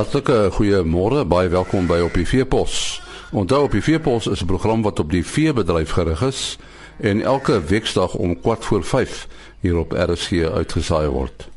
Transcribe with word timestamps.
Hartlike 0.00 0.48
goeiemôre, 0.56 1.26
baie 1.28 1.50
welkom 1.52 1.84
by 1.84 1.98
op 2.00 2.14
die 2.16 2.24
Veepos. 2.24 3.02
Onthou 3.36 3.66
op 3.66 3.74
die 3.76 3.82
Veepos 3.84 4.30
is 4.32 4.40
'n 4.40 4.48
program 4.48 4.82
wat 4.82 4.98
op 4.98 5.10
die 5.10 5.26
veebedryf 5.26 5.90
gerig 5.90 6.22
is 6.22 6.58
en 7.00 7.20
elke 7.20 7.60
weeksdag 7.60 8.14
om 8.14 8.38
4 8.42 8.56
voor 8.60 8.84
5 8.84 9.28
hier 9.60 9.76
op 9.76 9.92
RSG 9.92 10.32
uitgesaai 10.32 11.08
word. 11.08 11.48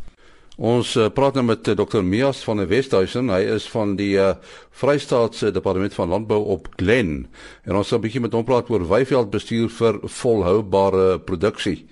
Ons 0.57 0.95
uh, 0.95 1.07
praat 1.07 1.33
nou 1.33 1.45
met 1.45 1.67
uh, 1.67 1.75
Dr. 1.75 2.01
Mias 2.01 2.43
van 2.43 2.57
die 2.57 2.65
Westhuizen. 2.65 3.29
Hy 3.29 3.39
is 3.39 3.69
van 3.69 3.95
die 3.95 4.17
uh, 4.17 4.33
Vrystaatse 4.71 5.51
Departement 5.51 5.93
van 5.93 6.09
Landbou 6.09 6.43
op 6.43 6.67
Glen. 6.75 7.27
En 7.63 7.75
ons 7.75 7.87
gaan 7.87 7.99
'n 7.99 8.01
bietjie 8.01 8.21
met 8.21 8.33
hom 8.33 8.43
praat 8.43 8.69
oor 8.69 8.87
weiveld 8.87 9.29
bestuur 9.29 9.69
vir 9.69 9.99
volhoubare 10.03 11.19
produksie. 11.19 11.85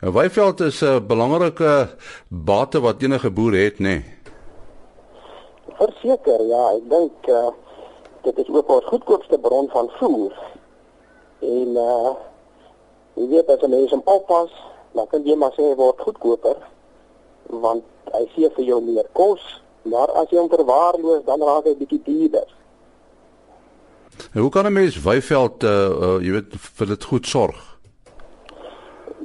En 0.00 0.12
weiveld 0.12 0.60
is 0.60 0.82
'n 0.82 1.06
belangrike 1.06 1.96
bate 2.28 2.80
wat 2.80 3.02
enige 3.02 3.30
boer 3.30 3.54
het, 3.54 3.78
nê? 3.78 3.82
Nee. 3.82 4.15
Verseker, 5.76 6.40
ja, 6.48 6.62
ek 6.76 6.84
dink 6.88 7.28
uh, 7.28 7.50
dit 8.26 8.38
is 8.38 8.48
ook 8.48 8.68
ons 8.68 8.84
goedkoopste 8.84 9.38
bron 9.38 9.68
van 9.68 9.90
voer. 9.98 10.32
En 11.38 11.76
uh 11.76 12.14
jy 13.16 13.26
weet 13.28 13.48
as 13.48 13.62
'n 13.64 13.70
mens 13.70 13.90
hom 13.90 14.02
oppas, 14.04 14.50
dan 14.92 15.06
kan 15.06 15.22
jy 15.24 15.36
maar 15.36 15.52
sê 15.56 15.74
word 15.76 16.00
goedkoper 16.00 16.56
want 17.46 17.84
hy 18.12 18.24
gee 18.34 18.50
vir 18.56 18.64
jou 18.64 18.80
meer 18.82 19.06
kos, 19.12 19.62
maar 19.82 20.10
as 20.20 20.28
jy 20.30 20.38
hom 20.38 20.50
verwaarloos, 20.50 21.24
dan 21.24 21.40
raak 21.40 21.64
hy 21.64 21.76
bietjie 21.76 22.02
duurder. 22.04 22.48
En 24.34 24.40
hoe 24.40 24.50
kan 24.50 24.66
'n 24.66 24.72
mens 24.72 25.02
weiveld 25.02 25.62
uh, 25.62 25.70
uh 25.70 26.18
jy 26.20 26.32
weet 26.32 26.52
vir 26.78 26.86
dit 26.86 27.04
goed 27.04 27.26
sorg? 27.26 27.78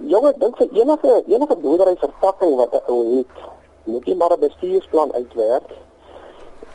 Jong, 0.07 0.27
ek 0.27 0.39
dink 0.39 0.57
vir 0.57 0.67
enige 0.71 1.23
enige 1.27 1.55
boerdery 1.55 1.95
verpakking 1.95 2.55
wat 2.55 2.73
'n 2.73 2.83
ou 2.87 3.17
het, 3.17 3.35
moet 3.83 4.05
jy 4.05 4.15
maar 4.15 4.33
'n 4.33 4.39
bestuursplan 4.39 5.13
uitwerk 5.13 5.71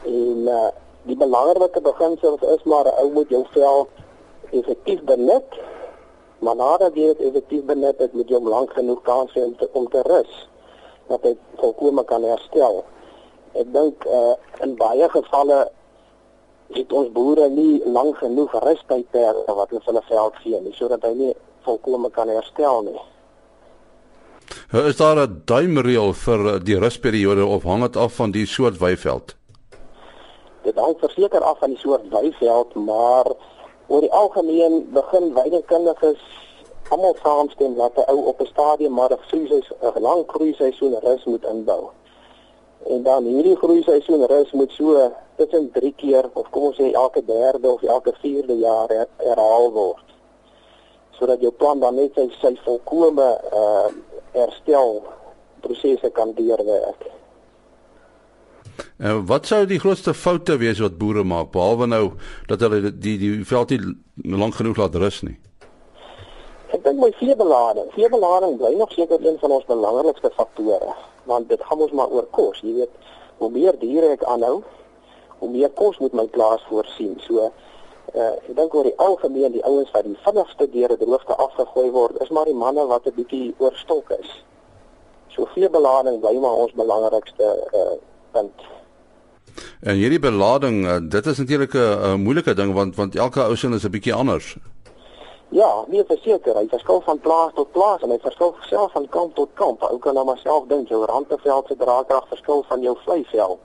En 0.06 0.48
uh, 0.48 0.68
die 1.10 1.16
belangrike 1.16 1.80
beginsel 1.80 2.38
is 2.54 2.62
maar 2.64 2.86
'n 2.90 2.98
ou 3.02 3.12
moet 3.12 3.28
jou 3.28 3.44
vel 3.50 3.88
effektief 4.50 5.02
benut. 5.02 5.50
Maar 6.38 6.56
nadat 6.56 6.94
jy 6.94 7.06
dit 7.06 7.20
effektief 7.28 7.64
benut 7.64 7.98
het, 7.98 8.12
moet 8.12 8.28
jy 8.28 8.36
hom 8.36 8.48
lank 8.48 8.72
genoeg 8.72 9.02
kans 9.02 9.32
hê 9.34 9.44
om 9.44 9.56
te 9.56 9.68
om 9.72 9.88
te 9.88 10.02
rus 10.02 10.48
dat 11.08 11.22
hy 11.22 11.36
volkome 11.56 12.04
kan 12.04 12.22
herstel. 12.22 12.84
Ek 13.52 13.72
dink 13.72 14.04
uh, 14.04 14.34
in 14.60 14.74
baie 14.76 15.08
gevalle 15.08 15.70
het 16.74 16.92
ons 16.92 17.12
boere 17.14 17.48
nie 17.48 17.82
lank 17.84 18.18
genoeg 18.18 18.52
rustydperke 18.64 19.54
wat 19.54 19.70
hulle 19.70 19.84
hulle 19.84 20.02
veld 20.08 20.40
gee 20.42 20.60
nie 20.60 20.74
sodat 20.74 21.04
hy 21.06 21.12
nie 21.14 21.34
volkome 21.66 22.10
kan 22.10 22.28
herstel 22.28 22.82
nie. 22.82 22.98
Is 24.72 24.96
daar 24.96 25.18
'n 25.26 25.42
duimreël 25.44 26.12
vir 26.12 26.60
die 26.64 26.78
rusperiode 26.78 27.46
of 27.46 27.62
hang 27.62 27.82
dit 27.82 27.96
af 27.96 28.12
van 28.14 28.30
die 28.30 28.46
soort 28.46 28.78
weiveld? 28.78 29.36
Dit 30.66 30.78
hang 30.82 30.96
verseker 30.98 31.44
af 31.46 31.58
van 31.62 31.74
die 31.74 31.78
soort 31.78 32.08
weiveld, 32.10 32.74
maar 32.74 33.30
oor 33.86 34.02
die 34.02 34.12
algemeen 34.12 34.82
begin 34.94 35.30
weidingkundiges 35.34 36.22
almal 36.88 37.14
saamstem 37.22 37.74
dat 37.74 37.96
'n 37.96 38.10
ou 38.10 38.26
op 38.30 38.40
'n 38.40 38.46
stadium 38.54 38.92
maar 38.92 39.12
'n 39.12 39.26
groeiseisoen 39.28 39.76
'n 39.94 40.00
lang 40.00 40.22
groeiseisoen 40.26 40.98
rus 41.06 41.24
moet 41.24 41.44
inbou. 41.44 41.82
En 42.86 43.02
dan 43.02 43.24
hierdie 43.24 43.56
groeiseisoen 43.56 44.26
rus 44.26 44.50
moet 44.52 44.72
so 44.72 45.12
tussen 45.36 45.70
3 45.72 45.94
keer 45.96 46.24
of 46.32 46.50
kom 46.50 46.62
ons 46.62 46.76
sê 46.80 46.92
elke 46.92 47.24
derde 47.24 47.70
of 47.70 47.82
elke 47.82 48.12
vierde 48.20 48.58
jaar 48.58 48.88
her, 48.88 49.08
herhaal 49.16 49.72
word. 49.72 50.04
Sodat 51.10 51.40
jou 51.40 51.52
plan 51.52 51.80
dan 51.80 51.94
net 51.94 52.14
sy 52.14 52.28
sy 52.40 52.56
volkomme 52.64 53.40
uh 53.52 53.88
herstel 54.32 55.02
prosesse 55.60 56.10
kan 56.10 56.32
deurwerk. 56.34 57.06
En 58.98 59.26
wat 59.26 59.46
sou 59.46 59.66
die 59.68 59.78
grootste 59.78 60.14
foute 60.14 60.56
wees 60.56 60.78
wat 60.80 60.96
boere 60.98 61.24
maak 61.24 61.50
behalwe 61.52 61.86
nou 61.86 62.04
dat 62.48 62.62
hulle 62.64 62.80
die 62.80 62.92
die, 62.96 63.16
die 63.20 63.44
veld 63.44 63.74
nie 63.74 64.38
lank 64.40 64.56
genoeg 64.56 64.78
laat 64.80 64.94
rus 64.94 65.20
nie? 65.22 65.36
Ek 66.72 66.80
dink 66.84 66.98
my 67.00 67.10
veebelading, 67.18 67.90
veebelading 67.92 68.56
bly 68.56 68.72
nog 68.78 68.92
seker 68.92 69.20
een 69.20 69.36
van 69.38 69.52
ons 69.58 69.68
belangrikste 69.68 70.30
faktore, 70.34 70.94
want 71.28 71.48
dit 71.48 71.60
gaan 71.68 71.84
ons 71.84 71.92
maar 71.92 72.08
oor 72.08 72.24
kos, 72.32 72.62
jy 72.64 72.72
weet, 72.80 73.12
hoe 73.38 73.50
meer 73.52 73.76
diere 73.78 74.14
ek 74.16 74.24
aanhou, 74.24 74.62
hoe 75.42 75.50
meer 75.52 75.70
kos 75.76 76.00
moet 76.00 76.16
my 76.16 76.24
plaas 76.32 76.64
voorsien. 76.70 77.14
So 77.26 77.50
uh 78.16 78.32
ek 78.32 78.48
dink 78.56 78.74
oor 78.74 78.88
die 78.88 78.96
algemeen 79.02 79.52
die 79.52 79.64
ouens 79.68 79.92
wat 79.92 80.08
die 80.08 80.16
vinnigste 80.24 80.70
deur 80.72 80.96
die 80.96 81.04
droogte 81.04 81.36
afgegooi 81.36 81.90
word, 81.92 82.16
is 82.24 82.32
maar 82.32 82.48
die 82.48 82.56
manne 82.56 82.88
wat 82.88 83.04
'n 83.06 83.16
bietjie 83.20 83.54
oorstok 83.58 84.10
is. 84.16 84.30
So 85.36 85.44
veebelading 85.52 86.20
bly 86.24 86.38
maar 86.40 86.64
ons 86.64 86.72
belangrikste 86.72 87.52
uh 87.76 88.00
punt. 88.32 88.66
En 89.80 89.94
hierdie 89.94 90.18
belading, 90.18 90.84
uh, 90.84 90.96
dit 91.02 91.26
is 91.26 91.38
natuurlik 91.38 91.74
'n 91.74 92.20
moeilike 92.20 92.54
ding 92.54 92.72
want 92.74 92.96
want 92.96 93.16
elke 93.16 93.40
ou 93.40 93.56
sin 93.56 93.72
is 93.72 93.84
'n 93.84 93.90
bietjie 93.90 94.14
anders. 94.14 94.56
Ja, 95.48 95.84
nie 95.86 96.02
verseker, 96.02 96.56
hy 96.58 96.66
verskil 96.68 97.00
van 97.06 97.20
plaas 97.22 97.52
tot 97.54 97.70
plaas 97.72 98.02
en 98.02 98.10
hy 98.10 98.18
verskil 98.18 98.56
self 98.66 98.92
van 98.92 99.08
kamp 99.08 99.34
tot 99.34 99.50
kamp. 99.54 99.82
Ou 99.82 99.98
kan 100.02 100.14
nou 100.14 100.24
maar 100.26 100.40
self 100.42 100.66
dink, 100.66 100.88
jou 100.88 101.04
randveld 101.04 101.66
se 101.66 101.76
draagkrag 101.76 102.26
verskil 102.28 102.64
van 102.68 102.82
jou 102.82 102.96
vleiveld. 103.04 103.58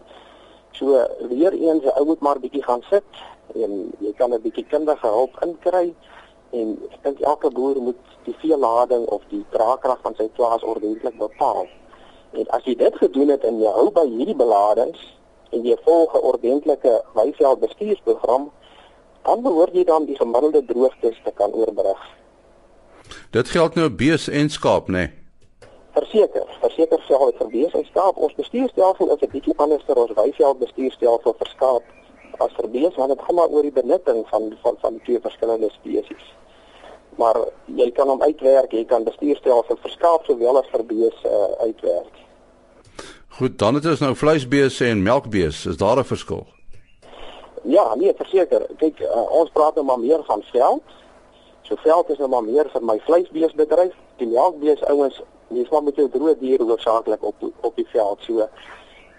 So 0.77 1.01
weer 1.29 1.53
eens, 1.53 1.83
ou 1.95 2.05
moet 2.05 2.21
maar 2.21 2.39
bietjie 2.39 2.63
gaan 2.63 2.83
sit 2.89 3.03
en 3.55 3.91
jy 3.99 4.13
kan 4.17 4.33
'n 4.33 4.41
bietjie 4.41 4.65
kundige 4.69 5.07
hulp 5.07 5.41
inkry 5.43 5.93
en 6.51 6.77
ek 6.91 7.03
dink 7.03 7.19
elke 7.19 7.49
boer 7.49 7.81
moet 7.81 7.99
die 8.23 8.35
veelading 8.39 9.05
of 9.05 9.21
die 9.29 9.45
draagkrag 9.49 9.99
van 10.01 10.15
sy 10.15 10.29
plaas 10.35 10.63
ordentlik 10.63 11.17
bepaal. 11.17 11.67
En 12.31 12.47
as 12.47 12.63
jy 12.63 12.75
dit 12.75 12.95
gedoen 12.95 13.29
het 13.29 13.43
en 13.43 13.59
jy 13.59 13.71
hou 13.71 13.89
by 13.91 14.05
hierdie 14.07 14.35
beladings 14.35 15.01
en 15.51 15.65
jy 15.65 15.77
volg 15.83 16.13
'n 16.13 16.25
ordentlike 16.31 17.03
weiveld 17.13 17.59
bestuursprogram, 17.59 18.51
dan 19.23 19.41
behoort 19.41 19.73
jy 19.73 19.83
dan 19.83 20.05
die 20.05 20.15
gemiddelde 20.15 20.65
droogtes 20.65 21.21
te 21.23 21.31
kan 21.31 21.53
oorbrug. 21.53 22.01
Dit 23.31 23.47
geld 23.47 23.75
nou 23.75 23.89
bees 23.89 24.27
en 24.27 24.49
skaap, 24.49 24.87
né? 24.87 24.97
Nee? 24.97 25.09
Verseker, 25.91 26.47
verseker 26.61 27.01
sê 27.03 27.17
dit 27.19 27.37
vir 27.37 27.49
bees 27.51 27.73
en 27.75 27.85
skaap. 27.85 28.17
Ons 28.17 28.35
bestuurstelsel 28.35 29.11
is 29.13 29.21
'n 29.21 29.31
bietjie 29.31 29.53
anders 29.57 29.83
as 29.87 29.95
ons 29.95 30.13
weiveld 30.15 30.59
bestuurstelsel 30.59 31.33
vir 31.39 31.47
skaap 31.47 31.83
as 32.39 32.53
vir 32.57 32.69
bees, 32.69 32.95
want 32.95 33.09
dit 33.09 33.21
gaan 33.21 33.35
maar 33.35 33.49
oor 33.49 33.61
die 33.61 33.79
benutting 33.81 34.23
van 34.29 34.55
van 34.61 34.75
van 34.79 34.93
die 34.93 35.03
twee 35.03 35.19
verskillende 35.19 35.69
spesies. 35.69 36.25
Maar 37.17 37.37
jy 37.65 37.91
kan 37.91 38.07
hom 38.07 38.21
uitwerk, 38.21 38.71
jy 38.71 38.85
kan 38.85 39.03
bestuurstelsel 39.03 39.77
vir 39.83 39.91
skaap 39.91 40.25
sowel 40.25 40.57
as 40.57 40.69
vir 40.71 40.83
bees 40.83 41.17
uh, 41.25 41.51
uitwerk. 41.59 42.15
Goed, 43.31 43.59
dan 43.59 43.75
het 43.75 43.85
ons 43.85 43.99
nou 43.99 44.15
vleisbeeste 44.15 44.85
en 44.85 45.03
melkbeeste. 45.03 45.69
Is 45.69 45.77
daar 45.77 45.97
'n 45.97 46.03
verskil? 46.03 46.47
Ja, 47.63 47.95
nee, 47.95 48.13
verseker. 48.15 48.65
Kyk, 48.77 48.99
uh, 48.99 49.31
ons 49.31 49.49
praat 49.49 49.75
nou 49.75 49.85
maar 49.85 49.99
meer 49.99 50.23
van 50.23 50.43
veld. 50.51 50.83
So 51.61 51.75
veld 51.75 52.09
is 52.09 52.17
nou 52.17 52.29
maar 52.29 52.43
meer 52.43 52.69
vir 52.73 52.83
my 52.83 52.99
vleisbeestebedryf. 52.99 53.93
Die 54.15 54.27
melkbeeste 54.27 54.87
ouens, 54.87 55.21
dis 55.47 55.69
maar 55.69 55.83
met 55.83 55.95
jou 55.95 56.09
droë 56.09 56.37
diere 56.39 56.63
hoofsaaklik 56.63 57.23
op 57.23 57.35
op 57.61 57.75
die 57.75 57.87
veld. 57.87 58.19
So 58.21 58.47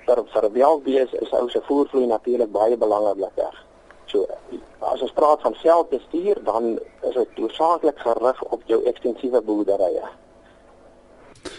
vir 0.07 0.25
vir 0.33 0.51
melkbeeste 0.51 1.19
is 1.19 1.33
ou 1.33 1.49
se 1.49 1.61
voervloei 1.63 2.07
natuurlik 2.07 2.53
baie 2.53 2.77
belangriker. 2.77 3.65
So 4.07 4.27
as 4.79 5.01
ons 5.01 5.13
praat 5.13 5.41
van 5.41 5.55
veldbestuur, 5.55 6.45
dan 6.45 6.79
is 7.03 7.15
dit 7.15 7.29
hoofsaaklik 7.37 7.99
gerig 7.99 8.43
op 8.43 8.63
jou 8.67 8.85
ekstensiewe 8.85 9.41
boerderye. 9.41 10.22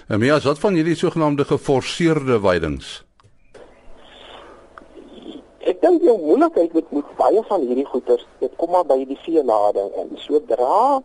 En 0.08 0.20
meer 0.20 0.34
as 0.34 0.44
wat 0.44 0.60
van 0.60 0.74
hierdie 0.76 0.96
sogenaamde 1.00 1.46
geforseerde 1.48 2.40
weidings? 2.44 3.04
Ek 5.64 5.80
dink 5.80 6.02
jou 6.04 6.18
moeilikheid 6.20 6.74
met 6.76 6.90
met 6.92 7.12
baie 7.16 7.44
van 7.48 7.62
hierdie 7.64 7.86
goeters, 7.88 8.26
dit 8.44 8.52
kom 8.60 8.74
maar 8.76 8.84
by 8.84 8.98
die 9.08 9.18
veelading 9.24 9.94
en 10.02 10.10
sodra 10.20 11.00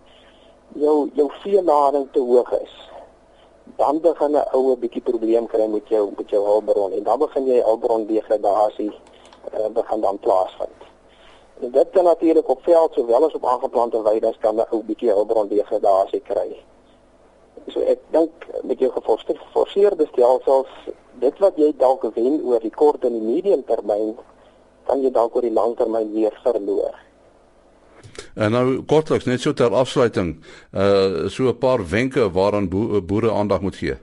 jou 0.83 0.97
jou 1.15 1.27
veelading 1.45 2.09
te 2.13 2.23
hoog 2.31 2.51
is, 2.59 2.75
dan 3.79 4.01
begin 4.03 4.35
'n 4.35 4.49
oue 4.59 4.75
bietjie 4.77 5.03
probleem 5.11 5.47
kry 5.47 5.67
met 5.67 5.87
jou 5.89 6.11
met 6.17 6.31
jou 6.31 6.43
hulpbron 6.45 6.93
en 6.93 7.03
dan 7.03 7.19
begin 7.19 7.47
jy 7.47 7.63
hulpbron 7.63 8.07
degradasie 8.07 8.91
uh, 8.91 9.69
begin 9.69 10.01
dan 10.01 10.19
plaasvind. 10.19 10.81
Dit 11.61 11.91
kan 11.91 12.05
natuurlik 12.05 12.49
op 12.49 12.63
veld 12.63 12.93
sowel 12.93 13.25
as 13.25 13.35
op 13.35 13.47
aangeplante 13.47 14.03
weidings 14.03 14.39
kan 14.41 14.57
'n 14.57 14.67
ou 14.71 14.83
bietjie 14.83 15.11
hulpbron 15.11 15.49
degradasie 15.49 16.21
kry. 16.21 16.59
So 17.73 17.81
ek 17.81 18.01
dink 18.15 18.47
met 18.65 18.81
jou 18.81 18.91
geforseerde 18.93 20.07
stelsels, 20.13 20.71
dit 21.21 21.39
wat 21.43 21.59
jy 21.61 21.73
dalk 21.77 22.07
wen 22.15 22.41
oor 22.47 22.63
die 22.63 22.75
kort 22.75 23.05
en 23.05 23.13
die 23.13 23.25
medium 23.25 23.65
termyn, 23.69 24.15
kan 24.89 25.03
jy 25.03 25.11
dalk 25.13 25.37
oor 25.37 25.45
die 25.45 25.53
lang 25.53 25.77
termyn 25.77 26.13
weer 26.15 26.35
verloor. 26.45 26.97
En 28.39 28.55
nou 28.55 28.83
kortliks 28.87 29.27
net 29.27 29.43
so 29.43 29.53
ter 29.53 29.75
afsluiting, 29.75 30.37
uh 30.73 31.29
so 31.29 31.49
'n 31.49 31.59
paar 31.59 31.83
wenke 31.91 32.31
waaraan 32.31 32.69
bo 32.69 33.03
boere 33.03 33.31
aandag 33.31 33.61
moet 33.61 33.77
gee. 33.77 33.97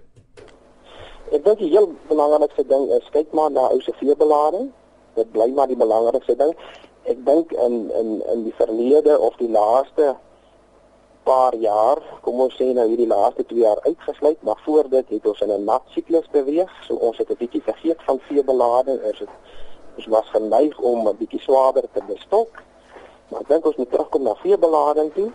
Ek 1.32 1.44
dink 1.44 1.60
die 1.60 1.70
heel 1.70 1.90
belangrikste 2.08 2.64
ding 2.68 2.92
is 2.92 3.08
kyk 3.12 3.32
maar 3.32 3.52
na 3.52 3.70
ou 3.72 3.82
se 3.82 3.94
veebelading. 4.00 4.72
Dit 5.16 5.32
bly 5.32 5.50
maar 5.56 5.68
die 5.68 5.80
belangrikste 5.80 6.36
ding. 6.36 6.54
Ek 7.04 7.26
dink 7.26 7.52
in 7.52 7.92
in 8.00 8.22
in 8.34 8.44
die 8.44 8.54
verlede 8.58 9.20
of 9.20 9.36
die 9.38 9.50
laaste 9.50 10.16
paar 11.26 11.56
jaar, 11.62 12.00
kom 12.22 12.40
ons 12.46 12.56
sê 12.56 12.70
nou 12.74 12.88
hierdie 12.88 13.10
laaste 13.10 13.46
2 13.50 13.60
jaar 13.60 13.82
uitgesluit, 13.84 14.42
maar 14.48 14.62
voor 14.66 14.90
dit 14.90 15.10
het 15.18 15.28
ons 15.28 15.42
in 15.42 15.52
'n 15.52 15.66
nat 15.66 15.84
siklus 15.96 16.28
beweeg. 16.32 16.72
So 16.88 16.96
ons 16.96 17.18
het 17.18 17.30
'n 17.30 17.42
bietjie 17.44 17.64
vergeet 17.64 18.02
van 18.06 18.20
veebelading. 18.30 19.04
Ons 19.04 19.20
het 19.20 19.34
Ons 19.96 20.08
was 20.12 20.30
geneig 20.30 20.80
om 20.80 21.08
'n 21.08 21.18
bietjie 21.18 21.40
swaarder 21.40 21.88
te 21.94 22.02
bestok. 22.08 22.50
Maar 23.28 23.42
ek 23.42 23.48
dink 23.48 23.66
ons 23.66 23.76
moet 23.76 23.92
terugkom 23.92 24.24
na 24.24 24.36
veebelading 24.36 25.14
toe. 25.14 25.32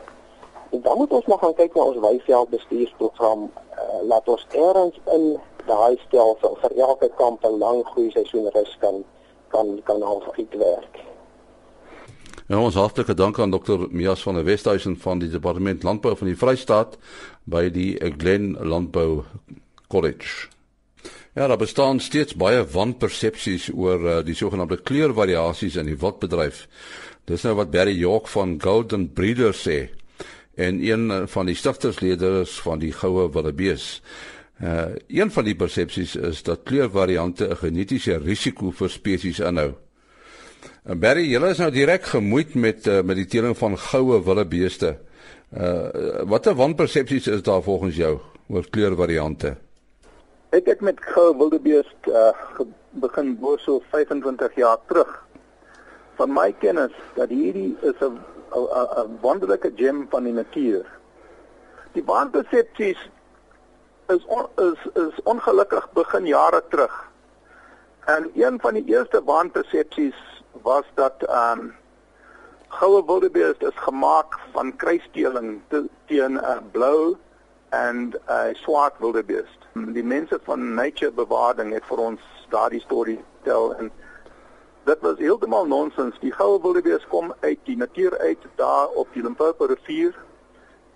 En 0.71 0.81
dan 0.83 0.97
moet 0.97 1.13
ons 1.13 1.27
nog 1.27 1.41
gaan 1.41 1.55
kyk 1.55 1.75
na 1.75 1.83
ons 1.83 1.97
weiveld-bestuursprogram. 1.97 3.51
Uh, 3.73 4.03
laat 4.03 4.29
ons 4.29 4.47
erns 4.51 5.01
in 5.05 5.41
daai 5.67 5.99
stelsel 6.07 6.57
vir 6.61 6.73
elke 6.77 7.09
kamp 7.17 7.45
'n 7.45 7.59
lang 7.59 7.85
groei 7.87 8.11
seisoen 8.11 8.49
rus 8.53 8.77
kan 8.81 9.05
kan 9.49 9.81
kan 9.85 10.03
half 10.03 10.29
uitwerk. 10.39 10.99
Ja, 12.51 12.59
ons 12.59 12.75
hartlike 12.75 13.15
dank 13.15 13.37
aan 13.39 13.53
Dr. 13.55 13.85
Mias 13.95 14.25
van 14.27 14.35
der 14.35 14.43
Westhuizen 14.43 14.97
van 14.99 15.21
die 15.23 15.29
Departement 15.31 15.85
Landbou 15.87 16.17
van 16.19 16.27
die 16.27 16.35
Vrystaat 16.35 16.97
by 17.47 17.69
die 17.71 17.93
Glen 18.19 18.57
Landbou 18.59 19.21
College. 19.87 20.49
Ja, 21.39 21.47
daar 21.47 21.61
bestaan 21.61 22.01
steeds 22.03 22.35
baie 22.35 22.65
wanpersepsies 22.67 23.69
oor 23.71 24.03
uh, 24.03 24.17
die 24.27 24.35
sogenaamde 24.35 24.81
kleurvariasies 24.83 25.77
in 25.79 25.87
die 25.93 25.95
wildbedryf. 26.01 26.65
Dis 27.31 27.47
nou 27.47 27.53
wat 27.61 27.71
Barry 27.71 27.95
York 27.95 28.27
van 28.33 28.57
Golden 28.59 29.13
Breeder 29.15 29.55
sê 29.55 29.85
en 30.59 30.81
een 30.83 31.07
eh, 31.11 31.21
van 31.31 31.47
die 31.47 31.55
stigtersleerders 31.55 32.57
van 32.65 32.83
die 32.83 32.91
goue 32.93 33.29
wildebees. 33.31 34.01
Uh 34.59 34.91
een 35.07 35.31
van 35.31 35.47
die 35.47 35.55
persepsies 35.55 36.17
is 36.19 36.43
dat 36.43 36.67
kleurvariante 36.67 37.47
'n 37.47 37.57
genetiese 37.63 38.19
risiko 38.19 38.75
vir 38.75 38.91
spesies 38.91 39.39
inhou. 39.39 39.71
En 40.85 40.99
Barry, 40.99 41.27
julle 41.29 41.53
is 41.53 41.59
nou 41.59 41.71
direk 41.71 42.05
gemoeid 42.13 42.55
met 42.55 42.87
uh, 42.87 43.01
met 43.03 43.17
die 43.17 43.27
teeling 43.27 43.57
van 43.59 43.79
goue 43.79 44.23
wildebeeste. 44.25 44.97
Uh 45.51 46.23
watter 46.31 46.55
wanpersepsies 46.55 47.27
is 47.27 47.43
daar 47.43 47.63
volgens 47.63 47.97
jou 47.97 48.19
oor 48.49 48.67
kleurvariante? 48.71 49.57
Ek 50.51 50.67
het 50.67 50.81
met 50.81 51.01
goue 51.01 51.37
wildebeest 51.37 52.07
uh 52.07 52.33
begin 52.91 53.37
boor 53.39 53.59
so 53.59 53.83
25 53.91 54.55
jaar 54.55 54.79
terug. 54.87 55.11
Van 56.19 56.33
my 56.33 56.53
kennis 56.59 56.95
dat 57.15 57.29
hierdie 57.29 57.77
is 57.81 57.99
'n 58.01 58.19
'n 58.55 59.19
wonderlike 59.21 59.73
gem 59.77 60.07
van 60.11 60.25
die 60.25 60.33
natuur. 60.33 60.87
Die 61.93 62.05
wanpersepsies 62.05 63.11
is 64.09 64.25
on, 64.27 64.47
is 64.57 64.81
is 64.95 65.23
ongelukkig 65.23 65.93
begin 65.93 66.27
jare 66.27 66.63
terug. 66.69 67.11
En 68.07 68.31
een 68.35 68.61
van 68.61 68.75
die 68.75 68.85
eerste 68.85 69.23
waanpersepsies 69.25 70.40
was 70.53 70.85
dat 70.95 71.23
ehm 71.23 71.59
um, 71.59 71.75
goue 72.69 73.05
wildebeest 73.07 73.63
is 73.63 73.75
gemaak 73.75 74.39
van 74.53 74.77
kruisdeling 74.77 75.61
teen 76.07 76.35
'n 76.39 76.71
blou 76.71 77.17
en 77.69 78.15
'n 78.27 78.55
swart 78.55 78.99
wildebeest. 78.99 79.59
Die 79.73 80.05
mense 80.05 80.41
van 80.43 80.75
Nature 80.75 81.13
Bewaring 81.13 81.73
het 81.73 81.85
vir 81.85 81.99
ons 81.99 82.21
daardie 82.49 82.81
storie 82.81 83.25
vertel 83.35 83.75
en 83.75 83.91
dit 84.85 85.01
was 85.01 85.19
heeltemal 85.19 85.67
nonsens. 85.67 86.19
Die 86.21 86.33
goue 86.33 86.61
wildebeest 86.63 87.09
kom 87.09 87.35
uit 87.41 87.59
die 87.65 87.77
natuur 87.77 88.19
uit 88.19 88.39
daar 88.55 88.89
op 88.89 89.09
die 89.13 89.23
Limpopo 89.23 89.65
rivier 89.65 90.15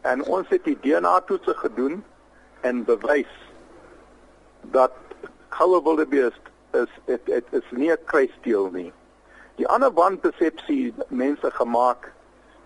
en 0.00 0.24
ons 0.24 0.48
het 0.48 0.64
die 0.64 0.78
DNA 0.80 1.20
toetse 1.20 1.54
gedoen 1.54 2.04
en 2.60 2.84
bewys 2.84 3.34
dat 4.60 4.92
goue 5.48 5.82
wildebeest 5.82 6.40
is 6.72 6.90
dit 7.04 7.26
dit 7.26 7.44
is 7.50 7.70
nie 7.70 7.90
'n 7.90 8.04
kruisdeel 8.04 8.70
nie. 8.70 8.92
Die 9.56 9.68
ander 9.68 9.92
wanpersepsie 9.94 10.94
mense 11.08 11.50
gemaak 11.50 12.12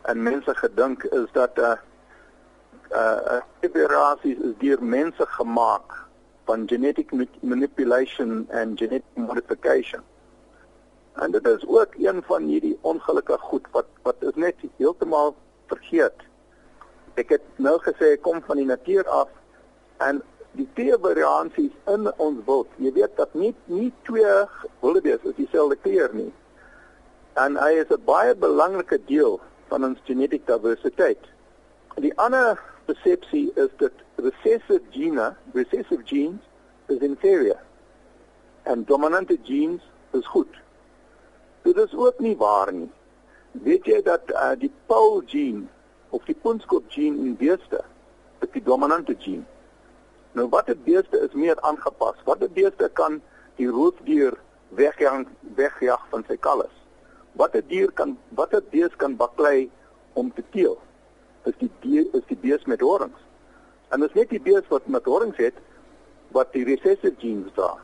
en 0.08 0.22
mense 0.22 0.54
gedink 0.54 1.04
is 1.04 1.28
dat 1.32 1.58
'n 1.58 1.60
uh, 1.60 1.76
uh, 2.90 3.40
eberasies 3.60 4.38
is 4.38 4.54
deur 4.58 4.82
mense 4.82 5.26
gemaak 5.26 6.08
van 6.44 6.68
genetic 6.68 7.12
manipulation 7.40 8.46
en 8.48 8.76
genetic 8.76 9.14
modification. 9.14 10.02
En 11.12 11.30
dit 11.30 11.46
is 11.46 11.66
ook 11.66 11.94
een 11.98 12.22
van 12.22 12.42
hierdie 12.42 12.78
ongelukkige 12.80 13.38
goed 13.38 13.66
wat 13.70 13.86
wat 14.02 14.16
is 14.18 14.34
net 14.34 14.54
heeltemal 14.76 15.34
vergeet. 15.66 16.24
Ek 17.14 17.28
het 17.28 17.42
nou 17.56 17.76
gesê 17.82 18.16
kom 18.20 18.42
van 18.42 18.56
die 18.56 18.66
natuur 18.66 19.08
af 19.08 19.28
en 19.96 20.22
die 20.52 20.68
twee 20.74 20.96
variansies 21.00 21.74
in 21.86 22.12
ons 22.16 22.44
wild. 22.46 22.68
Jy 22.76 22.92
weet 22.92 23.16
dat 23.16 23.34
nie 23.34 23.54
nie 23.64 23.92
twee 24.02 24.44
wildebeeste 24.80 25.32
dieselfde 25.36 25.76
kleur 25.76 26.14
nie. 26.14 26.32
En 27.44 27.56
hy 27.56 27.72
is 27.82 27.90
'n 27.94 28.04
baie 28.04 28.34
belangrike 28.34 28.98
deel 29.06 29.40
van 29.68 29.84
ons 29.84 29.98
genetiese 30.04 30.46
diversiteit. 30.46 31.22
Die 31.94 32.14
ander 32.18 32.58
persepsie 32.84 33.52
is 33.54 33.70
dat 33.76 33.92
recessive 34.16 34.82
gene, 34.90 35.34
recessive 35.52 36.02
genes 36.04 36.42
is 36.86 36.98
inferior 36.98 37.60
en 38.62 38.84
dominante 38.84 39.38
genes 39.42 39.82
is 40.10 40.26
goed. 40.26 40.56
Dit 41.62 41.76
is 41.76 41.94
ook 41.94 42.18
nie 42.18 42.36
waar 42.36 42.72
nie. 42.72 42.90
Weet 43.52 43.84
jy 43.84 44.02
dat 44.02 44.30
uh, 44.30 44.52
die 44.58 44.72
Paul 44.86 45.22
gene 45.26 45.66
of 46.10 46.24
die 46.24 46.36
Punskop 46.36 46.84
gene 46.92 47.24
in 47.24 47.36
beeste 47.36 47.80
is 48.44 48.50
die 48.52 48.62
dominante 48.62 49.16
gene? 49.18 49.44
Nou 50.32 50.48
watter 50.48 50.76
beeste 50.84 51.20
is 51.20 51.32
meer 51.32 51.60
aangepas? 51.60 52.20
Watter 52.24 52.50
beeste 52.50 52.90
kan 52.92 53.22
die 53.56 53.70
roofdier 53.70 54.36
wegjag 54.68 55.24
wegjag 55.56 56.04
van 56.10 56.26
sy 56.28 56.36
kalles? 56.36 56.77
Watter 57.38 57.62
dier 57.62 57.90
kan 57.94 58.16
watter 58.34 58.62
bees 58.72 58.94
kan 58.98 59.16
baklei 59.16 59.70
om 60.18 60.32
te 60.34 60.42
teel? 60.50 60.78
Is 61.46 61.54
die 61.60 61.70
dier, 61.84 62.06
is 62.18 62.24
die 62.26 62.38
bees 62.42 62.64
met 62.66 62.82
horings. 62.82 63.18
En 63.94 64.02
dit 64.02 64.10
is 64.10 64.16
net 64.18 64.32
die 64.34 64.42
bees 64.42 64.66
wat 64.72 64.88
met 64.90 65.06
horings 65.06 65.38
het 65.38 65.58
wat 66.34 66.50
die 66.52 66.64
recessive 66.68 67.14
genes 67.22 67.54
dra. 67.56 67.76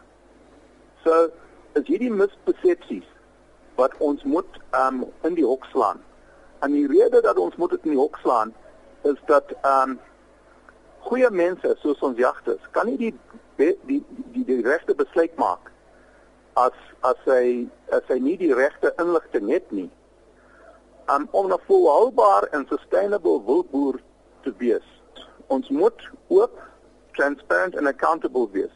So 1.04 1.28
is 1.78 1.86
hierdie 1.86 2.10
mispersepsies 2.12 3.06
wat 3.78 3.94
ons 4.04 4.22
moet 4.26 4.58
um 4.78 5.04
in 5.26 5.38
die 5.38 5.46
hok 5.46 5.64
slaan. 5.70 6.02
En 6.66 6.74
die 6.74 6.86
rede 6.90 7.22
dat 7.22 7.38
ons 7.38 7.56
moet 7.56 7.76
dit 7.76 7.86
in 7.88 7.96
die 7.96 8.00
hok 8.00 8.18
slaan 8.22 8.52
is 9.06 9.20
dat 9.30 9.54
um 9.62 9.98
goeie 11.06 11.30
mense 11.30 11.76
soos 11.82 12.02
ons 12.02 12.18
jagters 12.18 12.62
kan 12.72 12.88
nie 12.88 12.98
die 12.98 13.14
die 13.60 13.74
die, 13.86 14.44
die 14.48 14.60
regte 14.66 14.96
besluit 14.98 15.34
maak 15.38 15.70
as 16.54 16.76
as 17.00 17.20
hy 17.26 17.66
as 17.92 18.02
hy 18.08 18.18
nie 18.18 18.36
die 18.40 18.54
regte 18.54 18.94
inligting 19.02 19.50
het 19.52 19.70
nie 19.70 19.90
um, 21.10 21.28
om 21.30 21.52
'n 21.52 21.58
volhoubaar 21.66 22.42
en 22.42 22.66
sustainable 22.68 23.44
wildboer 23.44 24.00
te 24.40 24.54
wees. 24.56 24.86
Ons 25.46 25.68
moet 25.68 26.10
oop, 26.26 26.62
transparent 27.12 27.74
en 27.74 27.86
accountable 27.86 28.48
wees. 28.50 28.74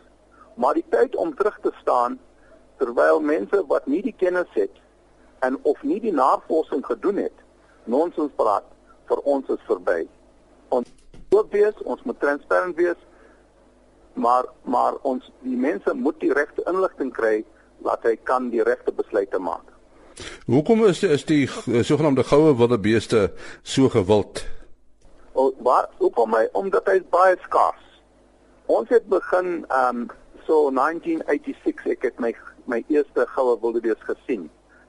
Maar 0.54 0.74
die 0.74 0.84
tyd 0.88 1.16
om 1.16 1.34
terug 1.34 1.58
te 1.62 1.72
staan 1.80 2.18
terwyl 2.76 3.20
mense 3.20 3.64
wat 3.66 3.86
nie 3.86 4.02
die 4.02 4.14
kennis 4.16 4.50
het 4.50 4.74
en 5.38 5.58
of 5.62 5.82
nie 5.82 6.00
die 6.00 6.12
navorsing 6.12 6.86
gedoen 6.86 7.16
het, 7.16 7.38
nonsens 7.84 8.32
praat 8.36 8.64
vir 9.04 9.18
ons 9.18 9.48
is 9.48 9.62
verby. 9.66 10.08
Ons 10.68 10.88
oop 11.30 11.52
wees, 11.52 11.82
ons 11.82 12.02
moet 12.02 12.20
transparant 12.20 12.76
wees, 12.76 13.00
maar 14.12 14.44
maar 14.62 14.94
ons 15.02 15.32
die 15.40 15.56
mense 15.56 15.94
moet 15.94 16.20
die 16.20 16.32
regte 16.32 16.62
inligting 16.66 17.12
kry 17.12 17.44
dat 17.84 18.02
hy 18.02 18.16
kan 18.22 18.50
die 18.50 18.62
regte 18.62 18.92
besluite 18.92 19.38
maak. 19.38 19.64
Hoekom 20.46 20.84
is 20.84 21.02
is 21.02 21.24
die 21.24 21.46
sogenaamde 21.82 22.24
goue 22.24 22.56
wildebeeste 22.56 23.32
so 23.62 23.88
gewild? 23.88 24.44
O, 25.32 25.52
waar 25.62 25.88
hoekom 25.98 26.30
my 26.30 26.48
omdat 26.52 26.86
hy 26.90 26.98
baie 27.10 27.36
skaars. 27.46 27.84
Ons 28.66 28.88
het 28.88 29.06
begin 29.08 29.64
um 29.70 30.08
so 30.46 30.70
1986 30.74 31.86
ek 31.94 32.08
het 32.10 32.20
my 32.20 32.34
my 32.64 32.82
eerste 32.88 33.26
goue 33.34 33.58
wildebeest 33.60 34.02
gesien. 34.08 34.48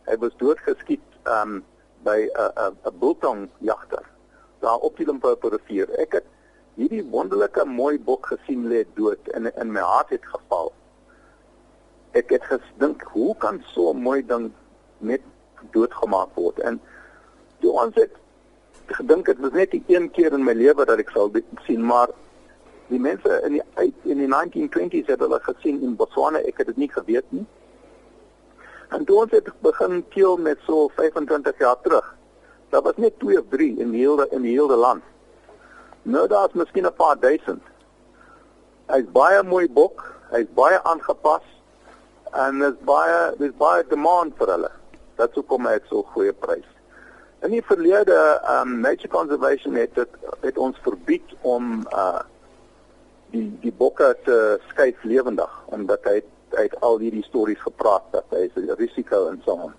Hy 0.09 0.17
was 0.17 0.33
doodgeskiet 0.41 1.05
um 1.29 1.61
by 2.03 2.25
'n 2.25 2.51
'n 2.55 2.75
'n 2.85 2.97
bultong 2.99 3.49
jagter 3.59 4.05
daar 4.59 4.77
op 4.77 4.97
die 4.97 5.05
Limpopo 5.05 5.47
rivier. 5.47 5.89
Ek 5.99 6.11
het 6.19 6.25
hierdie 6.79 7.03
wonderlike 7.11 7.65
mooi 7.65 7.99
bok 7.99 8.27
gesien 8.31 8.67
lê 8.71 8.83
dood 8.95 9.31
en 9.35 9.49
in 9.55 9.71
my 9.71 9.83
hart 9.83 10.09
het 10.15 10.25
geval. 10.25 10.71
Ek 12.17 12.29
het 12.33 12.43
gedink, 12.49 13.03
hoe 13.13 13.35
kan 13.37 13.61
so 13.73 13.93
mooi 13.93 14.25
ding 14.25 14.49
net 14.97 15.21
doodgemaak 15.71 16.33
word? 16.33 16.59
En 16.59 16.79
toe 17.59 17.71
ons 17.71 17.95
het 17.95 18.15
gedink 18.97 19.25
dit 19.29 19.39
was 19.39 19.53
net 19.53 19.71
die 19.71 19.83
een 19.87 20.09
keer 20.11 20.33
in 20.33 20.43
my 20.43 20.55
lewe 20.57 20.85
dat 20.85 20.97
ek 20.97 21.11
sal 21.13 21.29
sien, 21.67 21.83
maar 21.85 22.09
die 22.89 22.99
mense 22.99 23.41
in 23.45 23.59
die 23.59 23.65
uit 23.77 24.09
in 24.09 24.23
die 24.23 24.29
1920s 24.31 25.11
het 25.11 25.21
hulle 25.21 25.39
gesien 25.45 25.81
in 25.85 25.95
Botswana, 25.95 26.41
ek 26.49 26.63
het 26.63 26.71
dit 26.71 26.77
nie 26.81 26.89
geweet 26.89 27.27
nie. 27.35 27.45
En 28.89 29.05
toe 29.05 29.19
ons 29.21 29.35
het 29.35 29.49
begin 29.61 30.01
teel 30.15 30.37
met 30.41 30.57
so 30.65 30.87
25 30.97 31.59
jaar 31.61 31.77
terug. 31.85 32.15
Daar 32.73 32.81
was 32.81 32.97
net 32.97 33.19
2 33.21 33.37
of 33.37 33.45
3 33.53 33.77
in 33.77 33.91
die 33.93 34.01
hele 34.01 34.25
in 34.33 34.41
die 34.41 34.55
hele 34.57 34.75
land. 34.75 35.05
Nou 36.01 36.25
daar's 36.27 36.53
miskien 36.57 36.85
'n 36.85 36.93
paar 36.93 37.19
duisend. 37.19 37.61
Hy's 38.87 39.05
baie 39.13 39.43
mooi 39.43 39.69
bok, 39.69 40.01
hy's 40.31 40.49
baie 40.53 40.83
aangepas 40.83 41.45
en 42.31 42.61
is 42.61 42.77
baie 42.85 43.35
dis 43.37 43.53
baie 43.57 43.83
demand 43.89 44.35
vir 44.37 44.51
hulle. 44.53 44.71
Dit 45.17 45.33
sou 45.33 45.43
kom 45.43 45.67
uit 45.67 45.85
so 45.89 46.03
goeie 46.13 46.33
prys. 46.33 46.67
In 47.43 47.53
die 47.55 47.63
verlede 47.63 48.17
um 48.59 48.79
Nature 48.81 49.11
Conservation 49.13 49.75
het 49.79 49.95
dit 49.95 50.17
het 50.41 50.57
ons 50.57 50.77
verbied 50.83 51.35
om 51.41 51.87
uh 51.93 52.21
die 53.29 53.45
die 53.61 53.73
bokke 53.77 54.15
te 54.25 54.35
skuif 54.71 55.03
lewendig 55.03 55.51
omdat 55.65 56.05
hy 56.09 56.21
uit 56.57 56.75
al 56.81 56.97
hierdie 56.97 57.23
stories 57.27 57.61
gepraat 57.61 58.05
dat 58.11 58.25
hy 58.33 58.47
is 58.47 58.55
'n 58.57 58.75
risiko 58.77 59.27
in 59.29 59.41
saam. 59.45 59.73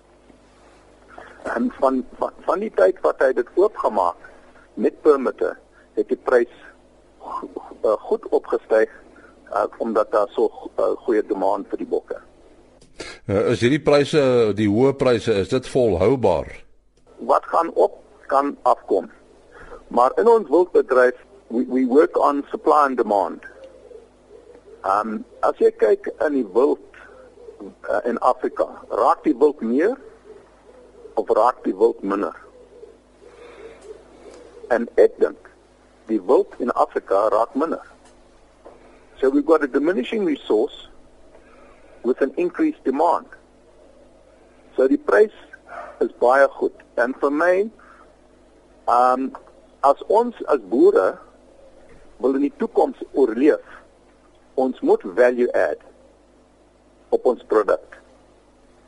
En 1.43 1.71
van 1.79 2.05
van, 2.17 2.31
van 2.47 2.59
die 2.59 2.73
tyd 2.75 3.01
wat 3.01 3.19
hy 3.19 3.33
dit 3.33 3.47
oopgemaak 3.55 4.29
met 4.73 5.01
permitte, 5.01 5.57
het 5.93 6.07
die 6.07 6.17
prys 6.17 6.53
uh, 7.83 7.97
goed 8.07 8.27
opgestyg 8.29 8.89
uh, 9.53 9.65
omdat 9.77 10.11
daar 10.11 10.29
so 10.29 10.51
uh, 10.79 10.91
goeie 11.05 11.25
demand 11.25 11.67
vir 11.67 11.77
die 11.77 11.87
bokke. 11.87 12.10
Uh, 13.29 13.51
is 13.53 13.61
hierdie 13.63 13.81
pryse, 13.83 14.21
die 14.57 14.69
hoë 14.69 14.93
pryse, 14.99 15.33
is 15.43 15.51
dit 15.51 15.67
volhoubaar? 15.71 16.49
Wat 17.29 17.45
gaan 17.51 17.69
op 17.73 17.99
kan 18.31 18.57
afkom. 18.61 19.09
Maar 19.87 20.11
in 20.15 20.27
ons 20.27 20.49
wildbedryf 20.49 21.17
we, 21.47 21.65
we 21.67 21.85
work 21.85 22.17
on 22.17 22.45
supply 22.49 22.85
and 22.85 22.97
demand. 22.97 23.43
Um 24.87 25.25
as 25.45 25.59
jy 25.59 25.71
kyk 25.81 26.07
in 26.25 26.37
die 26.39 26.47
wild 26.55 27.01
uh, 27.61 27.99
in 28.07 28.19
Afrika, 28.23 28.69
raak 28.89 29.25
die 29.27 29.35
wild 29.37 29.61
meer 29.61 29.97
of 31.19 31.29
raak 31.35 31.59
die 31.67 31.75
wild 31.75 31.99
minder? 32.03 32.35
En 34.71 34.87
ek 34.95 35.19
dink 35.19 35.51
die 36.07 36.21
wild 36.23 36.55
in 36.63 36.71
Afrika 36.71 37.27
raak 37.35 37.55
minder. 37.59 37.83
So 39.19 39.29
we've 39.29 39.45
got 39.45 39.63
a 39.63 39.67
diminishing 39.67 40.25
resource 40.25 40.87
with 42.03 42.21
an 42.21 42.33
increased 42.37 42.83
demand. 42.83 43.27
So 44.75 44.87
die 44.87 44.97
prys 44.97 45.33
is 45.99 46.11
baie 46.19 46.47
goed. 46.57 46.75
En 46.95 47.13
vir 47.21 47.31
my, 47.31 47.55
ehm 48.89 49.27
um, 49.27 49.31
as 49.81 49.97
ons 50.13 50.37
as 50.53 50.61
boere 50.69 51.17
wil 52.21 52.35
in 52.37 52.43
die 52.45 52.57
toekoms 52.61 52.99
oorleef, 53.17 53.63
ons 54.61 54.77
moet 54.85 55.01
value 55.17 55.49
add 55.57 55.81
op 57.09 57.25
ons 57.25 57.41
produk. 57.49 57.97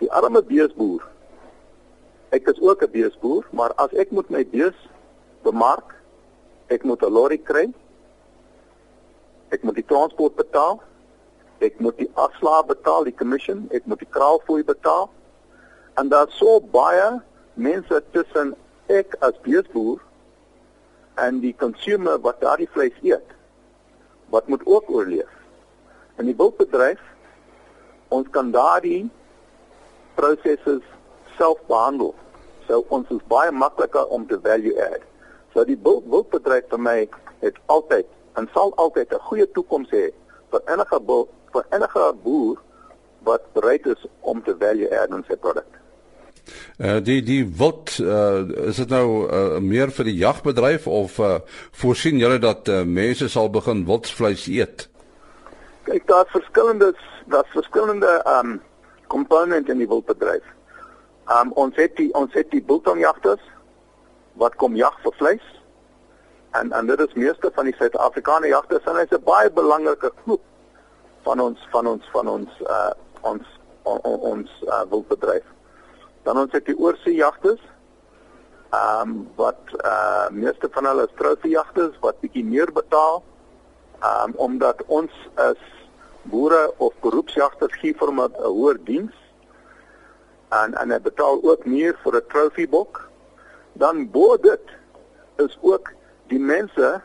Die 0.03 0.12
arme 0.13 0.43
beesboer. 0.46 1.01
Ek 2.34 2.48
is 2.50 2.62
ook 2.62 2.84
'n 2.84 2.91
beesboer, 2.91 3.46
maar 3.51 3.74
as 3.75 3.93
ek 3.93 4.12
moet 4.12 4.29
my 4.29 4.46
bees 4.46 4.77
bemark, 5.43 5.96
ek 6.67 6.84
moet 6.84 7.01
'n 7.01 7.13
lorry 7.13 7.38
kry. 7.38 7.74
Ek 9.50 9.63
moet 9.63 9.75
die 9.75 9.86
transport 9.86 10.36
betaal. 10.36 10.82
Ek 11.60 11.79
moet 11.79 11.98
die 11.98 12.10
afslae 12.13 12.63
betaal, 12.65 13.03
die 13.03 13.15
commission, 13.15 13.67
ek 13.72 13.86
moet 13.86 14.00
die 14.00 14.10
kraalfooi 14.10 14.63
betaal. 14.63 15.10
En 15.95 16.10
daar's 16.10 16.38
so 16.38 16.60
baie 16.60 17.22
mense 17.53 18.03
tussen 18.12 18.55
ek 18.88 19.15
as 19.22 19.38
beesboer 19.45 20.01
en 21.22 21.39
die 21.43 21.53
consumer 21.53 22.17
wat 22.25 22.41
daardie 22.41 22.69
vleis 22.74 22.95
eet 23.05 23.33
wat 24.33 24.48
moet 24.50 24.65
ook 24.65 24.89
oorleef. 24.89 25.29
In 26.17 26.25
die 26.25 26.36
wildbedryf 26.38 27.01
ons 28.13 28.29
kan 28.33 28.51
daardie 28.53 29.10
prosesse 30.17 30.79
self 31.38 31.62
behandel. 31.69 32.13
So 32.67 32.81
ons 32.93 33.10
is 33.13 33.22
baie 33.29 33.51
makliker 33.53 34.10
om 34.13 34.25
te 34.27 34.39
value 34.41 34.74
add. 34.81 35.05
So 35.53 35.65
die 35.69 35.77
wildbedryf 35.86 36.69
vir 36.74 36.81
my 36.81 36.98
het 37.45 37.57
altyd 37.74 38.10
en 38.41 38.50
sal 38.53 38.74
altyd 38.81 39.13
'n 39.13 39.25
goeie 39.29 39.48
toekoms 39.53 39.89
hê 39.89 40.10
vir 40.51 40.62
enige 40.65 41.00
vir 41.53 41.65
enige 41.77 42.13
boer 42.24 42.60
wat 43.24 43.48
bereid 43.53 43.86
is 43.86 44.05
om 44.19 44.43
te 44.43 44.55
value 44.60 44.89
add 45.00 45.15
in 45.15 45.24
sy 45.27 45.38
produk. 45.39 45.79
Uh 46.77 46.98
die 47.00 47.22
die 47.24 47.43
wat 47.57 47.98
uh 48.01 48.43
is 48.67 48.81
dit 48.81 48.89
nou 48.91 49.07
uh, 49.29 49.60
meer 49.63 49.93
vir 49.95 50.10
die 50.10 50.17
jagbedryf 50.19 50.88
of 50.88 51.19
uh 51.19 51.38
voorsien 51.72 52.19
julle 52.19 52.39
dat 52.43 52.67
uh, 52.67 52.81
mense 52.83 53.29
sal 53.29 53.50
begin 53.50 53.86
wildsvleis 53.88 54.48
eet? 54.51 54.89
Kyk, 55.88 56.07
daar's 56.07 56.31
verskillende 56.36 56.91
daar's 57.31 57.55
verskillende 57.55 58.19
um 58.39 58.60
komponente 59.07 59.72
in 59.72 59.83
die 59.83 59.88
wildbedryf. 59.88 60.43
Um 61.31 61.53
ons 61.55 61.75
het 61.79 61.95
die 61.95 62.12
ons 62.13 62.33
het 62.36 62.51
die 62.51 62.63
biltongjagters 62.63 63.43
wat 64.41 64.55
kom 64.60 64.75
jag 64.75 64.98
vir 65.03 65.15
vleis. 65.22 65.45
En 66.60 66.72
en 66.72 66.89
dit 66.91 67.00
is 67.00 67.13
meeste 67.13 67.51
van 67.55 67.69
die 67.69 67.75
Suid-Afrikaanse 67.77 68.51
jagters 68.51 68.89
en 68.89 69.00
hy's 69.00 69.15
'n 69.15 69.24
baie 69.24 69.51
belangrike 69.51 70.12
groep 70.24 70.43
van 71.24 71.39
ons 71.39 71.68
van 71.72 71.88
ons 71.88 72.10
van 72.12 72.27
ons 72.27 72.62
uh 72.68 72.94
ons 73.22 73.51
on, 73.84 74.00
on, 74.03 74.20
ons 74.20 74.50
uh, 74.68 74.82
wildbedryf. 74.92 75.46
Dan 76.24 76.39
ons 76.39 76.51
het 76.56 76.65
die 76.68 76.77
oorsee 76.80 77.15
jagters. 77.15 77.62
Ehm 78.74 79.10
um, 79.10 79.13
wat 79.36 79.75
uh 79.84 80.30
meeste 80.32 80.70
van 80.72 80.89
hulle 80.89 81.08
is 81.08 81.18
trofeejagters 81.20 82.00
wat 82.06 82.20
bietjie 82.24 82.46
meer 82.46 82.72
betaal. 82.72 83.24
Ehm 84.01 84.34
um, 84.34 84.36
omdat 84.50 84.84
ons 84.88 85.12
as 85.36 85.62
boere 86.32 86.72
of 86.77 86.94
beroepsjagters 87.03 87.80
gee 87.82 87.96
vir 88.00 88.12
'n 88.12 88.32
hoër 88.44 88.80
diens 88.84 89.15
en 90.62 90.75
en 90.82 90.92
hy 90.92 91.00
betaal 91.00 91.39
ook 91.44 91.65
meer 91.65 91.98
vir 92.03 92.15
'n 92.15 92.27
trofeebok. 92.27 93.10
Dan 93.74 94.12
bo 94.12 94.38
dit 94.38 94.65
is 95.36 95.58
ook 95.62 95.92
die 96.27 96.39
mense 96.39 97.01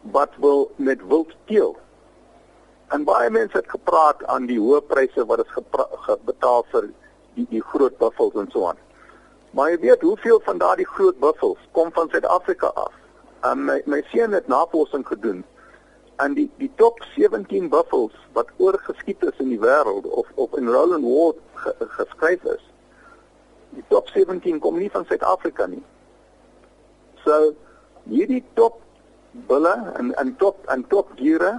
wat 0.00 0.30
wil 0.36 0.70
met 0.76 1.00
wild 1.08 1.32
teel. 1.44 1.76
En 2.94 3.04
baie 3.04 3.30
mense 3.30 3.56
het 3.56 3.70
gepraat 3.70 4.20
aan 4.30 4.44
die 4.46 4.60
hoë 4.60 4.80
pryse 4.86 5.24
wat 5.26 5.40
is 5.42 5.54
betaal 6.28 6.66
vir 6.72 6.90
die 7.34 7.46
die 7.50 7.62
groot 7.72 7.96
buffels 7.98 8.36
en 8.38 8.50
so 8.52 8.68
aan. 8.68 8.78
Maar 9.54 9.72
jy 9.72 9.78
weet 9.86 10.04
hoeveel 10.06 10.40
van 10.44 10.60
daardie 10.62 10.86
groot 10.86 11.18
buffels 11.18 11.58
kom 11.72 11.90
van 11.96 12.08
Suid-Afrika 12.12 12.70
af. 12.78 12.94
En 13.50 13.64
my 13.66 13.80
my 13.90 14.00
seun 14.12 14.36
het 14.36 14.46
navorsing 14.52 15.06
gedoen 15.06 15.42
en 16.22 16.34
die 16.38 16.46
die 16.62 16.70
top 16.78 17.02
17 17.16 17.68
buffels 17.68 18.14
wat 18.38 18.54
oorgeskiet 18.62 19.26
is 19.26 19.42
in 19.42 19.50
die 19.50 19.60
wêreld 19.66 20.06
of 20.06 20.30
of 20.34 20.54
in 20.58 20.70
Roland 20.70 21.04
Ward 21.04 21.42
ge, 21.64 21.74
geskryf 21.98 22.46
is. 22.54 22.62
Die 23.74 23.84
top 23.88 24.08
17 24.14 24.58
kom 24.62 24.78
nie 24.78 24.90
van 24.90 25.06
Suid-Afrika 25.10 25.66
nie. 25.66 25.82
So 27.26 27.54
hierdie 28.06 28.44
top 28.54 28.78
bulle 29.50 29.74
en 29.98 30.14
en 30.14 30.36
top 30.38 30.66
en 30.70 30.86
top 30.86 31.16
diere 31.18 31.56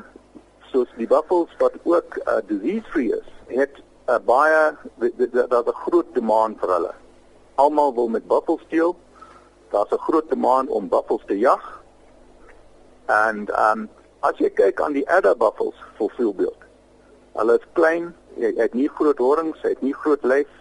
soos 0.75 0.91
die 0.99 1.07
buffels 1.07 1.51
wat 1.61 1.75
ook 1.87 2.17
uh, 2.25 2.41
disease 2.49 2.83
free 2.91 3.15
is, 3.15 3.27
het 3.47 3.79
uh, 4.11 4.19
baie 4.27 4.75
daar's 5.31 5.69
'n 5.71 5.81
groot 5.87 6.09
demand 6.13 6.59
vir 6.59 6.69
hulle. 6.75 6.93
Almal 7.55 7.93
wil 7.95 8.07
met 8.07 8.27
buffels 8.27 8.61
steel. 8.67 8.95
Daar's 9.71 9.91
'n 9.91 10.05
groot 10.07 10.29
demand 10.29 10.69
om 10.69 10.89
buffels 10.89 11.23
te 11.25 11.37
jag. 11.39 11.63
En 13.05 13.47
um, 13.69 13.89
as 14.19 14.37
jy 14.37 14.49
kyk 14.49 14.81
aan 14.81 14.93
die 14.93 15.07
adder 15.09 15.37
buffels 15.37 15.75
vir 15.97 16.11
voorbeeld. 16.17 16.61
Hulle 17.33 17.53
is 17.53 17.67
klein, 17.73 18.15
jy 18.35 18.53
het 18.57 18.73
nie 18.73 18.89
groot 18.89 19.17
horings, 19.17 19.61
hy 19.61 19.69
het 19.69 19.81
nie 19.81 19.93
groot 19.93 20.23
lyf. 20.23 20.51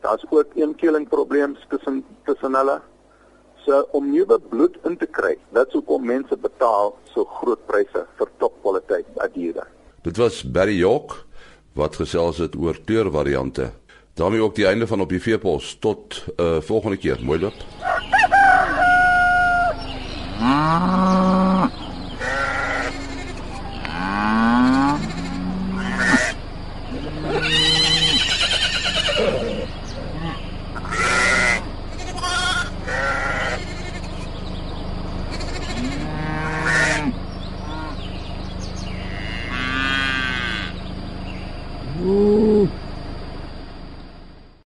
Daar's 0.00 0.24
ook 0.30 0.54
eenkeling 0.54 1.08
probleme 1.08 1.56
tussen 1.68 2.04
tussen 2.24 2.54
hulle. 2.54 2.80
So 3.66 3.82
om 3.98 4.10
nuwe 4.12 4.38
bloed 4.50 4.76
in 4.86 4.94
te 4.96 5.08
kry, 5.10 5.32
dit 5.56 5.72
sou 5.74 5.80
kom 5.88 6.04
mense 6.06 6.36
betaal 6.38 6.92
so 7.10 7.26
groot 7.40 7.64
pryse 7.66 8.02
vir 8.18 8.28
topkwaliteit 8.38 9.08
diere. 9.34 9.64
Dit 10.06 10.20
was 10.22 10.44
Barry 10.46 10.76
York 10.78 11.16
wat 11.74 11.98
gesels 11.98 12.38
het 12.38 12.54
oor 12.54 12.78
kleurvariante. 12.84 13.72
daarmee 14.16 14.40
ook 14.40 14.54
die 14.54 14.66
einde 14.66 14.86
van 14.86 15.00
op 15.00 15.08
die 15.08 15.20
veepos 15.20 15.76
tot 15.80 16.24
uh, 16.36 16.60
volgende 16.60 16.96
keer. 16.96 17.18
Mooi 17.20 17.40
loop. 17.40 17.54